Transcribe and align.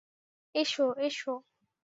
এসো, 0.55 0.85
এসো। 1.07 1.33